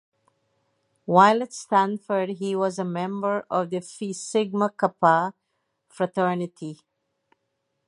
While 1.05 1.43
at 1.43 1.53
Stanford 1.53 2.29
he 2.29 2.55
was 2.55 2.79
a 2.79 2.83
member 2.83 3.45
of 3.51 3.69
the 3.69 3.81
Phi 3.81 4.13
Sigma 4.13 4.71
Kappa 4.71 5.35
fraternity. 5.89 6.79